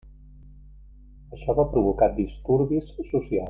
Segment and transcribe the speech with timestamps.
[1.37, 3.37] Això va provocar disturbis socials.